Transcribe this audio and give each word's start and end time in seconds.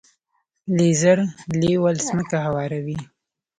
لیزر 0.77 1.19
لیول 1.61 1.95
ځمکه 2.07 2.37
هواروي. 2.45 2.97